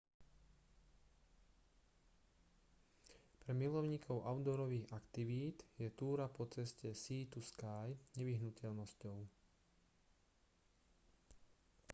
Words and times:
pre 3.39 3.53
milovníkov 3.53 4.17
outdoorových 4.31 4.87
aktivít 4.99 5.59
je 5.83 5.89
túra 5.99 6.25
po 6.37 6.43
ceste 6.55 6.89
sea 7.03 7.23
to 7.33 7.37
sky 7.51 7.87
nevyhnutnosťou 8.17 9.19